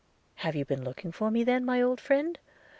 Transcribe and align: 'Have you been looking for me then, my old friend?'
'Have 0.37 0.55
you 0.55 0.65
been 0.65 0.83
looking 0.83 1.11
for 1.11 1.29
me 1.29 1.43
then, 1.43 1.63
my 1.63 1.79
old 1.79 2.01
friend?' 2.01 2.39